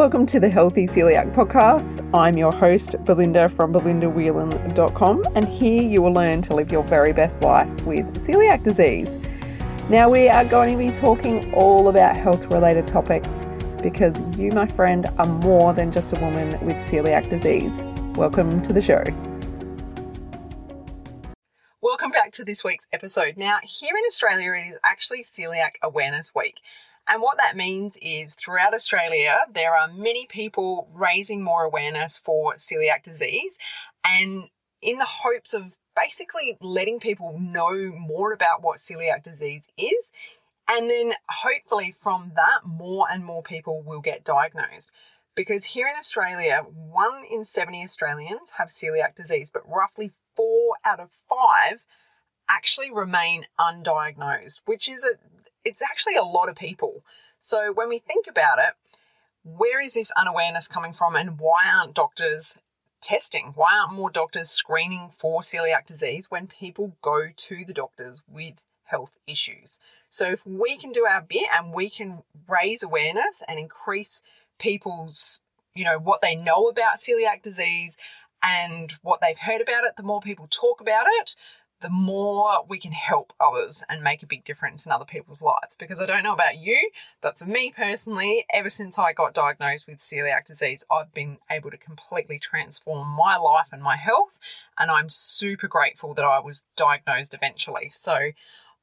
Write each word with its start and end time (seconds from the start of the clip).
Welcome 0.00 0.24
to 0.28 0.40
the 0.40 0.48
Healthy 0.48 0.86
Celiac 0.86 1.34
Podcast. 1.34 2.08
I'm 2.14 2.38
your 2.38 2.52
host, 2.52 2.92
Belinda 3.04 3.50
from 3.50 3.70
belindawhelan.com, 3.70 5.24
and 5.34 5.46
here 5.46 5.82
you 5.82 6.00
will 6.00 6.14
learn 6.14 6.40
to 6.40 6.54
live 6.54 6.72
your 6.72 6.82
very 6.84 7.12
best 7.12 7.42
life 7.42 7.68
with 7.84 8.06
celiac 8.16 8.62
disease. 8.62 9.18
Now, 9.90 10.08
we 10.08 10.30
are 10.30 10.46
going 10.46 10.70
to 10.70 10.78
be 10.78 10.90
talking 10.90 11.52
all 11.52 11.88
about 11.88 12.16
health 12.16 12.46
related 12.46 12.88
topics 12.88 13.28
because 13.82 14.18
you, 14.38 14.50
my 14.52 14.66
friend, 14.66 15.06
are 15.18 15.26
more 15.26 15.74
than 15.74 15.92
just 15.92 16.16
a 16.16 16.20
woman 16.20 16.48
with 16.64 16.76
celiac 16.78 17.28
disease. 17.28 17.84
Welcome 18.16 18.62
to 18.62 18.72
the 18.72 18.80
show. 18.80 19.04
Welcome 21.82 22.10
back 22.10 22.32
to 22.32 22.44
this 22.44 22.64
week's 22.64 22.86
episode. 22.90 23.36
Now, 23.36 23.58
here 23.62 23.94
in 23.94 24.04
Australia, 24.06 24.54
it 24.54 24.70
is 24.70 24.78
actually 24.82 25.22
Celiac 25.24 25.72
Awareness 25.82 26.34
Week. 26.34 26.54
And 27.08 27.22
what 27.22 27.38
that 27.38 27.56
means 27.56 27.98
is 28.00 28.34
throughout 28.34 28.74
Australia, 28.74 29.40
there 29.52 29.74
are 29.74 29.88
many 29.88 30.26
people 30.26 30.88
raising 30.94 31.42
more 31.42 31.64
awareness 31.64 32.18
for 32.18 32.54
celiac 32.54 33.02
disease 33.02 33.58
and 34.04 34.44
in 34.80 34.98
the 34.98 35.06
hopes 35.06 35.52
of 35.52 35.76
basically 35.96 36.56
letting 36.60 37.00
people 37.00 37.38
know 37.38 37.92
more 37.98 38.32
about 38.32 38.62
what 38.62 38.78
celiac 38.78 39.22
disease 39.22 39.66
is. 39.76 40.10
And 40.68 40.88
then 40.88 41.14
hopefully 41.28 41.90
from 41.90 42.32
that, 42.36 42.64
more 42.64 43.06
and 43.10 43.24
more 43.24 43.42
people 43.42 43.82
will 43.82 44.00
get 44.00 44.24
diagnosed. 44.24 44.92
Because 45.34 45.64
here 45.64 45.88
in 45.88 45.98
Australia, 45.98 46.64
one 46.72 47.22
in 47.30 47.44
70 47.44 47.82
Australians 47.82 48.52
have 48.58 48.68
celiac 48.68 49.16
disease, 49.16 49.50
but 49.50 49.68
roughly 49.68 50.12
four 50.36 50.76
out 50.84 51.00
of 51.00 51.10
five 51.28 51.84
actually 52.48 52.90
remain 52.90 53.44
undiagnosed, 53.58 54.60
which 54.66 54.88
is 54.88 55.04
a 55.04 55.18
it's 55.64 55.82
actually 55.82 56.16
a 56.16 56.22
lot 56.22 56.48
of 56.48 56.56
people. 56.56 57.04
So 57.38 57.72
when 57.72 57.88
we 57.88 57.98
think 57.98 58.26
about 58.28 58.58
it, 58.58 58.74
where 59.42 59.80
is 59.80 59.94
this 59.94 60.10
unawareness 60.12 60.68
coming 60.68 60.92
from 60.92 61.16
and 61.16 61.38
why 61.38 61.66
aren't 61.66 61.94
doctors 61.94 62.56
testing? 63.00 63.52
Why 63.54 63.78
aren't 63.80 63.94
more 63.94 64.10
doctors 64.10 64.50
screening 64.50 65.10
for 65.16 65.40
celiac 65.40 65.86
disease 65.86 66.30
when 66.30 66.46
people 66.46 66.96
go 67.02 67.28
to 67.34 67.64
the 67.64 67.72
doctors 67.72 68.22
with 68.28 68.62
health 68.84 69.12
issues? 69.26 69.80
So 70.08 70.26
if 70.26 70.44
we 70.44 70.76
can 70.76 70.92
do 70.92 71.06
our 71.06 71.22
bit 71.22 71.46
and 71.56 71.72
we 71.72 71.88
can 71.88 72.22
raise 72.48 72.82
awareness 72.82 73.42
and 73.48 73.58
increase 73.58 74.22
people's, 74.58 75.40
you 75.74 75.84
know, 75.84 75.98
what 75.98 76.20
they 76.20 76.34
know 76.34 76.68
about 76.68 76.96
celiac 76.96 77.42
disease 77.42 77.96
and 78.42 78.92
what 79.02 79.20
they've 79.20 79.38
heard 79.38 79.60
about 79.60 79.84
it, 79.84 79.96
the 79.96 80.02
more 80.02 80.20
people 80.20 80.46
talk 80.50 80.80
about 80.80 81.06
it, 81.20 81.36
the 81.80 81.90
more 81.90 82.64
we 82.68 82.78
can 82.78 82.92
help 82.92 83.32
others 83.40 83.82
and 83.88 84.02
make 84.02 84.22
a 84.22 84.26
big 84.26 84.44
difference 84.44 84.84
in 84.84 84.92
other 84.92 85.04
people's 85.04 85.42
lives. 85.42 85.76
Because 85.78 86.00
I 86.00 86.06
don't 86.06 86.22
know 86.22 86.34
about 86.34 86.58
you, 86.58 86.90
but 87.20 87.38
for 87.38 87.46
me 87.46 87.72
personally, 87.74 88.44
ever 88.52 88.70
since 88.70 88.98
I 88.98 89.12
got 89.12 89.34
diagnosed 89.34 89.86
with 89.86 89.98
celiac 89.98 90.46
disease, 90.46 90.84
I've 90.90 91.12
been 91.14 91.38
able 91.50 91.70
to 91.70 91.78
completely 91.78 92.38
transform 92.38 93.08
my 93.08 93.36
life 93.36 93.68
and 93.72 93.82
my 93.82 93.96
health. 93.96 94.38
And 94.78 94.90
I'm 94.90 95.08
super 95.08 95.68
grateful 95.68 96.14
that 96.14 96.24
I 96.24 96.38
was 96.40 96.64
diagnosed 96.76 97.34
eventually. 97.34 97.90
So 97.92 98.30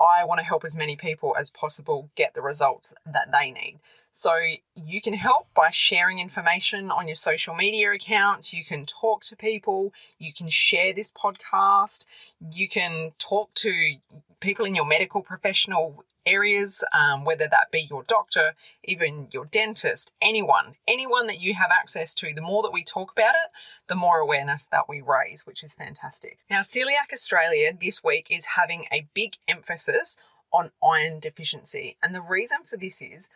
I 0.00 0.24
want 0.24 0.38
to 0.38 0.44
help 0.44 0.64
as 0.64 0.76
many 0.76 0.96
people 0.96 1.34
as 1.38 1.50
possible 1.50 2.10
get 2.14 2.34
the 2.34 2.42
results 2.42 2.94
that 3.06 3.32
they 3.32 3.50
need. 3.50 3.80
So 4.10 4.32
you 4.74 5.00
can 5.00 5.14
help 5.14 5.46
by 5.54 5.70
sharing 5.70 6.18
information 6.18 6.90
on 6.90 7.06
your 7.06 7.14
social 7.14 7.54
media 7.54 7.92
accounts. 7.92 8.52
You 8.52 8.64
can 8.64 8.86
talk 8.86 9.22
to 9.24 9.36
people. 9.36 9.92
You 10.18 10.32
can 10.32 10.48
share 10.48 10.92
this 10.92 11.12
podcast. 11.12 12.06
You 12.50 12.68
can 12.68 13.12
talk 13.18 13.52
to 13.54 13.96
people 14.40 14.64
in 14.64 14.74
your 14.74 14.84
medical 14.84 15.22
professional 15.22 16.04
areas, 16.26 16.84
um, 16.92 17.24
whether 17.24 17.48
that 17.48 17.70
be 17.70 17.86
your 17.90 18.02
doctor, 18.04 18.54
even 18.84 19.28
your 19.32 19.46
dentist, 19.46 20.12
anyone, 20.20 20.74
anyone 20.86 21.26
that 21.26 21.40
you 21.40 21.54
have 21.54 21.70
access 21.70 22.14
to, 22.14 22.34
the 22.34 22.40
more 22.40 22.62
that 22.62 22.72
we 22.72 22.84
talk 22.84 23.12
about 23.12 23.34
it, 23.34 23.50
the 23.88 23.96
more 23.96 24.18
awareness 24.18 24.66
that 24.66 24.88
we 24.88 25.00
raise, 25.00 25.46
which 25.46 25.62
is 25.62 25.74
fantastic. 25.74 26.38
Now, 26.50 26.60
Celiac 26.60 27.12
Australia 27.12 27.72
this 27.78 28.04
week 28.04 28.26
is 28.30 28.44
having 28.44 28.86
a 28.92 29.06
big 29.14 29.36
emphasis 29.48 30.18
on 30.52 30.70
iron 30.82 31.20
deficiency. 31.20 31.96
And 32.02 32.14
the 32.14 32.20
reason 32.20 32.58
for 32.64 32.76
this 32.76 33.02
is 33.02 33.30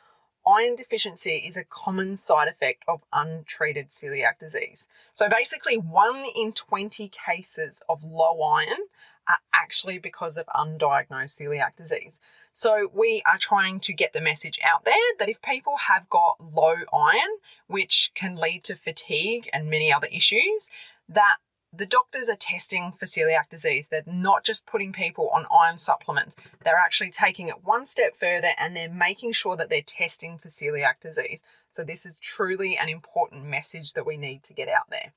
iron 0.46 0.76
deficiency 0.76 1.44
is 1.46 1.56
a 1.56 1.64
common 1.64 2.16
side 2.16 2.48
effect 2.48 2.84
of 2.88 3.02
untreated 3.12 3.88
celiac 3.90 4.38
disease. 4.38 4.88
So 5.12 5.28
basically, 5.28 5.76
one 5.76 6.24
in 6.36 6.52
20 6.52 7.08
cases 7.08 7.82
of 7.88 8.02
low 8.02 8.42
iron 8.42 8.78
are 9.28 9.38
actually 9.54 9.98
because 9.98 10.36
of 10.36 10.46
undiagnosed 10.46 11.40
celiac 11.40 11.76
disease. 11.76 12.20
So 12.50 12.90
we 12.92 13.22
are 13.24 13.38
trying 13.38 13.80
to 13.80 13.92
get 13.92 14.12
the 14.12 14.20
message 14.20 14.58
out 14.64 14.84
there 14.84 14.94
that 15.18 15.28
if 15.28 15.40
people 15.42 15.76
have 15.88 16.08
got 16.10 16.36
low 16.52 16.74
iron, 16.92 17.38
which 17.66 18.10
can 18.14 18.36
lead 18.36 18.64
to 18.64 18.74
fatigue 18.74 19.48
and 19.52 19.70
many 19.70 19.92
other 19.92 20.08
issues, 20.10 20.68
that 21.08 21.36
the 21.74 21.86
doctors 21.86 22.28
are 22.28 22.36
testing 22.36 22.92
for 22.92 23.06
celiac 23.06 23.48
disease. 23.48 23.88
They're 23.88 24.02
not 24.06 24.44
just 24.44 24.66
putting 24.66 24.92
people 24.92 25.30
on 25.30 25.46
iron 25.64 25.78
supplements. 25.78 26.36
They're 26.62 26.76
actually 26.76 27.10
taking 27.10 27.48
it 27.48 27.64
one 27.64 27.86
step 27.86 28.14
further 28.14 28.50
and 28.58 28.76
they're 28.76 28.90
making 28.90 29.32
sure 29.32 29.56
that 29.56 29.70
they're 29.70 29.80
testing 29.80 30.36
for 30.36 30.48
celiac 30.48 31.00
disease. 31.00 31.42
So 31.70 31.82
this 31.82 32.04
is 32.04 32.18
truly 32.20 32.76
an 32.76 32.90
important 32.90 33.46
message 33.46 33.94
that 33.94 34.04
we 34.04 34.18
need 34.18 34.42
to 34.44 34.52
get 34.52 34.68
out 34.68 34.90
there. 34.90 35.14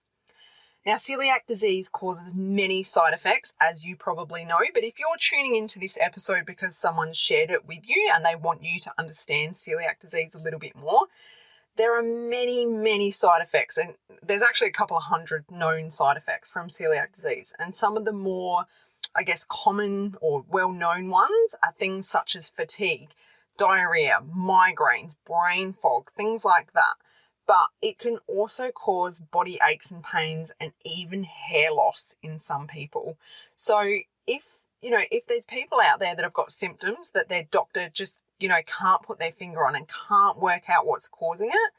Now, 0.86 0.96
celiac 0.96 1.48
disease 1.48 1.90
causes 1.90 2.36
many 2.36 2.84
side 2.84 3.14
effects, 3.14 3.56
as 3.60 3.84
you 3.84 3.96
probably 3.96 4.46
know, 4.46 4.60
but 4.72 4.84
if 4.84 5.00
you're 5.00 5.18
tuning 5.20 5.56
into 5.56 5.80
this 5.80 5.98
episode 6.00 6.46
because 6.46 6.78
someone 6.78 7.12
shared 7.12 7.50
it 7.50 7.68
with 7.68 7.80
you 7.88 8.12
and 8.16 8.24
they 8.24 8.36
want 8.36 8.64
you 8.64 8.80
to 8.82 8.92
understand 9.00 9.54
celiac 9.54 10.00
disease 10.00 10.36
a 10.36 10.40
little 10.40 10.60
bit 10.60 10.76
more, 10.76 11.08
there 11.76 11.98
are 11.98 12.04
many, 12.04 12.68
many 12.68 13.10
side 13.10 13.42
effects, 13.42 13.78
and 13.78 13.96
there's 14.22 14.44
actually 14.44 14.68
a 14.68 14.74
couple 14.74 14.96
of 14.96 15.04
hundred 15.04 15.46
known 15.50 15.90
side 15.90 16.18
effects 16.18 16.52
from 16.52 16.68
celiac 16.68 17.14
disease. 17.14 17.52
And 17.58 17.74
some 17.74 17.98
of 17.98 18.06
the 18.06 18.14
more, 18.14 18.66
I 19.16 19.24
guess, 19.24 19.44
common 19.50 20.16
or 20.22 20.46
well 20.48 20.72
known 20.72 21.10
ones 21.10 21.56
are 21.64 21.74
things 21.80 22.08
such 22.08 22.36
as 22.36 22.50
fatigue, 22.50 23.10
diarrhea, 23.58 24.20
migraines, 24.38 25.16
brain 25.26 25.74
fog, 25.74 26.12
things 26.16 26.46
like 26.46 26.74
that. 26.74 26.94
But 27.48 27.68
it 27.82 28.00
can 28.00 28.18
also 28.28 28.72
cause 28.72 29.20
body 29.20 29.60
aches 29.68 29.92
and 29.92 30.04
pains 30.04 30.52
and 30.60 30.72
even 30.84 31.24
hair 31.24 31.72
loss 31.72 32.16
in 32.24 32.40
some 32.40 32.68
people. 32.68 33.18
So 33.56 33.98
if 34.26 34.60
you 34.82 34.92
know, 34.92 35.04
if 35.10 35.26
there's 35.26 35.46
people 35.46 35.80
out 35.80 36.00
there 36.00 36.16
that 36.16 36.24
have 36.24 36.34
got 36.34 36.52
symptoms 36.52 37.12
that 37.12 37.30
their 37.30 37.44
doctor 37.52 37.90
just 37.92 38.20
you 38.40 38.50
know, 38.50 38.62
can't 38.66 39.02
put 39.02 39.20
their 39.20 39.32
finger 39.32 39.66
on 39.66 39.76
and 39.76 39.88
can't 39.88 40.40
work 40.40 40.70
out 40.70 40.86
what's 40.86 41.08
causing 41.08 41.50
it, 41.50 41.72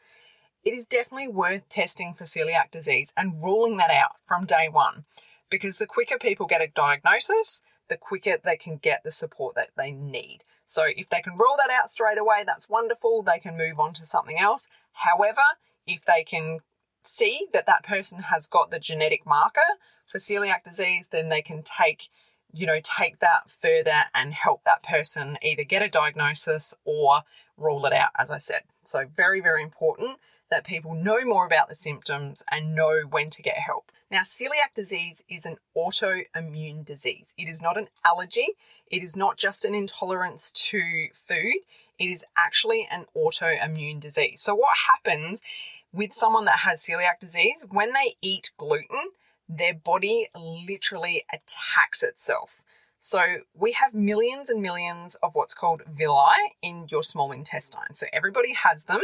it 0.64 0.74
is 0.74 0.86
definitely 0.86 1.28
worth 1.28 1.68
testing 1.68 2.14
for 2.14 2.24
celiac 2.24 2.70
disease 2.70 3.12
and 3.16 3.42
ruling 3.42 3.76
that 3.76 3.90
out 3.90 4.12
from 4.26 4.46
day 4.46 4.68
one. 4.70 5.04
Because 5.50 5.78
the 5.78 5.86
quicker 5.86 6.18
people 6.18 6.46
get 6.46 6.62
a 6.62 6.68
diagnosis, 6.74 7.62
the 7.88 7.96
quicker 7.96 8.36
they 8.42 8.56
can 8.56 8.78
get 8.78 9.04
the 9.04 9.10
support 9.10 9.54
that 9.54 9.70
they 9.76 9.92
need. 9.92 10.40
So 10.64 10.82
if 10.84 11.08
they 11.08 11.20
can 11.20 11.36
rule 11.36 11.54
that 11.58 11.70
out 11.70 11.88
straight 11.88 12.18
away, 12.18 12.42
that's 12.44 12.68
wonderful. 12.68 13.22
They 13.22 13.38
can 13.38 13.56
move 13.56 13.78
on 13.78 13.94
to 13.94 14.04
something 14.04 14.40
else. 14.40 14.66
However, 14.96 15.42
if 15.86 16.04
they 16.04 16.24
can 16.24 16.60
see 17.04 17.46
that 17.52 17.66
that 17.66 17.84
person 17.84 18.20
has 18.24 18.46
got 18.46 18.70
the 18.70 18.80
genetic 18.80 19.24
marker 19.24 19.60
for 20.06 20.18
celiac 20.18 20.64
disease, 20.64 21.08
then 21.08 21.28
they 21.28 21.42
can 21.42 21.62
take 21.62 22.08
you 22.52 22.66
know, 22.66 22.80
take 22.82 23.18
that 23.20 23.50
further 23.50 24.04
and 24.14 24.32
help 24.32 24.62
that 24.64 24.82
person 24.82 25.36
either 25.42 25.64
get 25.64 25.82
a 25.82 25.88
diagnosis 25.88 26.74
or 26.84 27.22
rule 27.56 27.84
it 27.86 27.92
out, 27.92 28.10
as 28.18 28.30
I 28.30 28.38
said. 28.38 28.62
So, 28.82 29.04
very, 29.14 29.40
very 29.40 29.62
important 29.62 30.18
that 30.50 30.64
people 30.64 30.94
know 30.94 31.24
more 31.24 31.46
about 31.46 31.68
the 31.68 31.74
symptoms 31.74 32.42
and 32.50 32.74
know 32.74 33.02
when 33.10 33.30
to 33.30 33.42
get 33.42 33.56
help. 33.56 33.90
Now, 34.10 34.20
celiac 34.20 34.74
disease 34.74 35.24
is 35.28 35.44
an 35.44 35.56
autoimmune 35.76 36.84
disease. 36.84 37.34
It 37.36 37.48
is 37.48 37.60
not 37.60 37.76
an 37.76 37.88
allergy, 38.04 38.48
it 38.86 39.02
is 39.02 39.16
not 39.16 39.36
just 39.36 39.64
an 39.64 39.74
intolerance 39.74 40.52
to 40.52 41.08
food, 41.12 41.56
it 41.98 42.06
is 42.06 42.24
actually 42.36 42.86
an 42.90 43.06
autoimmune 43.16 44.00
disease. 44.00 44.40
So, 44.40 44.54
what 44.54 44.76
happens 44.88 45.42
with 45.92 46.12
someone 46.12 46.44
that 46.46 46.60
has 46.60 46.82
celiac 46.82 47.20
disease 47.20 47.64
when 47.70 47.92
they 47.92 48.16
eat 48.20 48.50
gluten? 48.56 49.10
their 49.48 49.74
body 49.74 50.28
literally 50.34 51.22
attacks 51.32 52.02
itself. 52.02 52.62
So 52.98 53.38
we 53.54 53.72
have 53.72 53.94
millions 53.94 54.50
and 54.50 54.60
millions 54.60 55.14
of 55.16 55.34
what's 55.34 55.54
called 55.54 55.82
villi 55.86 56.54
in 56.62 56.86
your 56.90 57.02
small 57.02 57.30
intestine. 57.32 57.94
So 57.94 58.06
everybody 58.12 58.54
has 58.54 58.84
them. 58.84 59.02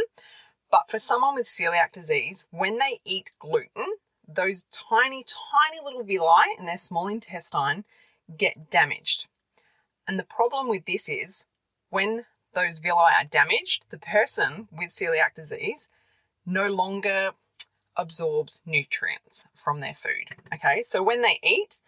But 0.71 0.89
for 0.89 0.97
someone 0.99 1.35
with 1.35 1.45
celiac 1.45 1.91
disease, 1.93 2.45
when 2.49 2.79
they 2.79 2.99
eat 3.05 3.31
gluten, 3.39 3.85
those 4.27 4.63
tiny, 4.71 5.23
tiny 5.23 5.83
little 5.83 6.03
villi 6.03 6.57
in 6.57 6.65
their 6.65 6.77
small 6.77 7.07
intestine 7.07 7.85
get 8.35 8.69
damaged. 8.69 9.27
And 10.07 10.17
the 10.17 10.23
problem 10.23 10.67
with 10.67 10.85
this 10.85 11.07
is 11.07 11.45
when 11.89 12.25
those 12.53 12.79
villi 12.79 13.11
are 13.19 13.25
damaged, 13.25 13.87
the 13.89 13.97
person 13.97 14.67
with 14.71 14.89
celiac 14.89 15.35
disease 15.35 15.89
no 16.45 16.67
longer 16.67 17.31
absorbs 17.95 18.61
nutrients 18.65 19.47
from 19.53 19.79
their 19.79 19.93
food. 19.93 20.35
Okay, 20.53 20.81
so 20.81 21.01
when 21.03 21.21
they 21.21 21.39
eat, 21.43 21.81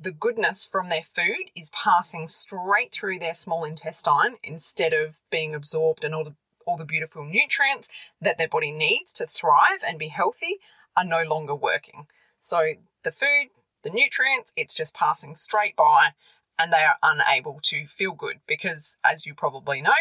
the 0.00 0.12
goodness 0.12 0.64
from 0.64 0.88
their 0.88 1.02
food 1.02 1.50
is 1.56 1.70
passing 1.70 2.28
straight 2.28 2.92
through 2.92 3.18
their 3.18 3.34
small 3.34 3.64
intestine 3.64 4.36
instead 4.42 4.92
of 4.92 5.18
being 5.30 5.54
absorbed 5.54 6.04
and 6.04 6.14
all 6.14 6.24
the 6.24 6.34
all 6.68 6.76
the 6.76 6.84
beautiful 6.84 7.24
nutrients 7.24 7.88
that 8.20 8.36
their 8.36 8.46
body 8.46 8.70
needs 8.70 9.10
to 9.14 9.26
thrive 9.26 9.80
and 9.86 9.98
be 9.98 10.08
healthy 10.08 10.58
are 10.96 11.04
no 11.04 11.22
longer 11.22 11.54
working. 11.54 12.06
So 12.38 12.74
the 13.04 13.10
food, 13.10 13.48
the 13.82 13.90
nutrients, 13.90 14.52
it's 14.54 14.74
just 14.74 14.92
passing 14.92 15.34
straight 15.34 15.74
by 15.76 16.10
and 16.58 16.72
they 16.72 16.78
are 16.78 16.96
unable 17.02 17.60
to 17.62 17.86
feel 17.86 18.12
good 18.12 18.40
because, 18.46 18.96
as 19.04 19.26
you 19.26 19.34
probably 19.34 19.80
know, 19.80 19.92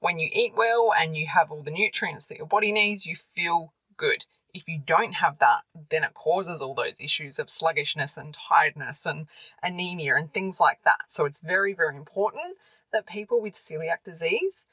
when 0.00 0.18
you 0.18 0.28
eat 0.32 0.52
well 0.56 0.92
and 0.96 1.16
you 1.16 1.26
have 1.26 1.50
all 1.50 1.62
the 1.62 1.70
nutrients 1.70 2.26
that 2.26 2.38
your 2.38 2.46
body 2.46 2.72
needs, 2.72 3.06
you 3.06 3.16
feel 3.16 3.72
good. 3.96 4.24
If 4.52 4.68
you 4.68 4.80
don't 4.84 5.14
have 5.14 5.38
that, 5.40 5.62
then 5.90 6.04
it 6.04 6.14
causes 6.14 6.62
all 6.62 6.74
those 6.74 7.00
issues 7.00 7.38
of 7.38 7.50
sluggishness 7.50 8.16
and 8.16 8.32
tiredness 8.32 9.04
and 9.04 9.26
anemia 9.62 10.14
and 10.16 10.32
things 10.32 10.60
like 10.60 10.78
that. 10.84 11.02
So 11.08 11.24
it's 11.24 11.38
very, 11.38 11.74
very 11.74 11.96
important 11.96 12.56
that 12.92 13.06
people 13.06 13.40
with 13.40 13.54
celiac 13.54 14.04
disease 14.04 14.66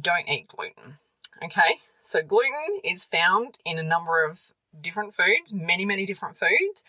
don't 0.00 0.28
eat 0.28 0.48
gluten. 0.48 0.98
Okay, 1.42 1.76
so 1.98 2.22
gluten 2.22 2.80
is 2.84 3.04
found 3.04 3.58
in 3.64 3.78
a 3.78 3.82
number 3.82 4.24
of 4.24 4.52
different 4.80 5.14
foods, 5.14 5.52
many, 5.52 5.84
many 5.84 6.04
different 6.06 6.36
foods, 6.36 6.82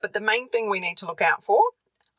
but 0.00 0.12
the 0.12 0.20
main 0.20 0.48
thing 0.48 0.68
we 0.68 0.80
need 0.80 0.96
to 0.98 1.06
look 1.06 1.22
out 1.22 1.42
for 1.42 1.62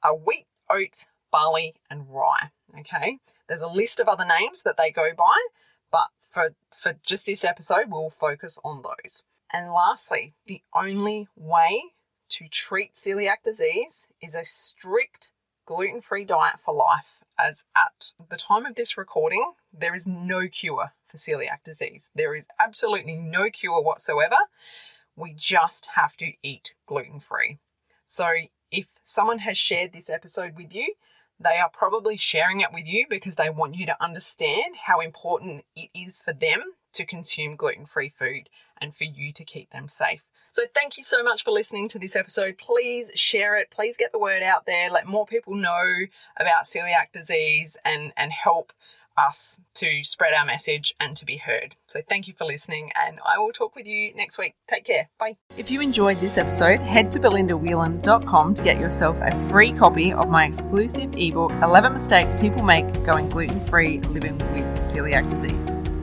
are 0.03 0.15
wheat, 0.15 0.45
oats, 0.69 1.07
barley, 1.31 1.75
and 1.89 2.05
rye. 2.09 2.51
Okay, 2.79 3.19
there's 3.47 3.61
a 3.61 3.67
list 3.67 3.99
of 3.99 4.07
other 4.07 4.25
names 4.25 4.63
that 4.63 4.77
they 4.77 4.91
go 4.91 5.11
by, 5.17 5.35
but 5.91 6.07
for, 6.29 6.53
for 6.69 6.95
just 7.05 7.25
this 7.25 7.43
episode, 7.43 7.85
we'll 7.87 8.09
focus 8.09 8.59
on 8.63 8.83
those. 8.83 9.23
And 9.51 9.71
lastly, 9.71 10.33
the 10.45 10.61
only 10.75 11.27
way 11.35 11.81
to 12.29 12.47
treat 12.49 12.93
celiac 12.93 13.41
disease 13.43 14.07
is 14.21 14.35
a 14.35 14.43
strict 14.43 15.31
gluten 15.65 16.01
free 16.01 16.25
diet 16.25 16.59
for 16.59 16.73
life. 16.73 17.19
As 17.39 17.65
at 17.77 18.13
the 18.29 18.37
time 18.37 18.65
of 18.65 18.75
this 18.75 18.97
recording, 18.97 19.53
there 19.71 19.93
is 19.93 20.07
no 20.07 20.47
cure 20.47 20.89
for 21.07 21.17
celiac 21.17 21.63
disease. 21.63 22.09
There 22.15 22.35
is 22.35 22.47
absolutely 22.59 23.15
no 23.15 23.49
cure 23.49 23.81
whatsoever. 23.81 24.37
We 25.15 25.33
just 25.33 25.89
have 25.95 26.17
to 26.17 26.31
eat 26.41 26.73
gluten 26.87 27.19
free. 27.19 27.59
So, 28.05 28.31
if 28.71 28.87
someone 29.03 29.39
has 29.39 29.57
shared 29.57 29.93
this 29.93 30.09
episode 30.09 30.55
with 30.55 30.73
you, 30.73 30.93
they 31.39 31.57
are 31.57 31.69
probably 31.71 32.17
sharing 32.17 32.61
it 32.61 32.73
with 32.73 32.85
you 32.85 33.05
because 33.09 33.35
they 33.35 33.49
want 33.49 33.75
you 33.75 33.85
to 33.85 34.03
understand 34.03 34.75
how 34.85 34.99
important 34.99 35.63
it 35.75 35.89
is 35.93 36.19
for 36.19 36.33
them 36.33 36.61
to 36.93 37.05
consume 37.05 37.55
gluten 37.55 37.85
free 37.85 38.09
food 38.09 38.49
and 38.79 38.95
for 38.95 39.03
you 39.03 39.31
to 39.33 39.45
keep 39.45 39.69
them 39.69 39.87
safe. 39.87 40.23
So, 40.51 40.63
thank 40.73 40.97
you 40.97 41.03
so 41.03 41.21
much 41.21 41.43
for 41.43 41.51
listening 41.51 41.87
to 41.89 41.99
this 41.99 42.15
episode. 42.15 42.57
Please 42.57 43.11
share 43.13 43.57
it. 43.57 43.69
Please 43.69 43.95
get 43.95 44.11
the 44.11 44.17
word 44.17 44.41
out 44.41 44.65
there. 44.65 44.89
Let 44.89 45.05
more 45.05 45.25
people 45.25 45.53
know 45.53 45.83
about 46.37 46.63
celiac 46.63 47.11
disease 47.13 47.77
and, 47.85 48.11
and 48.17 48.31
help 48.31 48.73
us 49.17 49.59
to 49.75 50.03
spread 50.03 50.33
our 50.33 50.45
message 50.45 50.93
and 50.99 51.15
to 51.17 51.25
be 51.25 51.37
heard. 51.37 51.75
So, 51.87 52.01
thank 52.07 52.27
you 52.27 52.33
for 52.37 52.45
listening, 52.45 52.91
and 52.95 53.19
I 53.25 53.39
will 53.39 53.51
talk 53.51 53.75
with 53.75 53.85
you 53.85 54.13
next 54.15 54.37
week. 54.37 54.55
Take 54.67 54.85
care. 54.85 55.09
Bye. 55.19 55.37
If 55.57 55.71
you 55.71 55.81
enjoyed 55.81 56.17
this 56.17 56.37
episode, 56.37 56.81
head 56.81 57.11
to 57.11 57.19
belindawhelan.com 57.19 58.53
to 58.53 58.63
get 58.63 58.79
yourself 58.79 59.17
a 59.21 59.31
free 59.49 59.73
copy 59.73 60.13
of 60.13 60.29
my 60.29 60.45
exclusive 60.45 61.13
ebook 61.13 61.51
11 61.63 61.93
Mistakes 61.93 62.35
People 62.35 62.63
Make 62.63 63.03
Going 63.03 63.29
Gluten 63.29 63.59
Free 63.65 63.99
Living 64.01 64.37
with 64.53 64.65
Celiac 64.79 65.27
Disease. 65.27 65.96